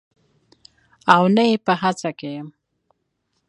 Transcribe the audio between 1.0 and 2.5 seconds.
او نه یې په هڅه کې یم